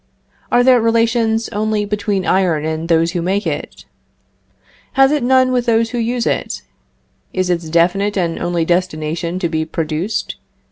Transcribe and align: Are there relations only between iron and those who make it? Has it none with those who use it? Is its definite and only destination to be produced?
Are 0.51 0.63
there 0.63 0.81
relations 0.81 1.47
only 1.49 1.85
between 1.85 2.25
iron 2.25 2.65
and 2.65 2.89
those 2.89 3.11
who 3.11 3.21
make 3.21 3.45
it? 3.45 3.85
Has 4.93 5.11
it 5.11 5.21
none 5.21 5.51
with 5.51 5.67
those 5.67 5.91
who 5.91 5.99
use 5.99 6.25
it? 6.25 6.63
Is 7.33 7.51
its 7.51 7.69
definite 7.69 8.17
and 8.17 8.39
only 8.39 8.65
destination 8.65 9.37
to 9.37 9.47
be 9.47 9.63
produced? 9.63 10.37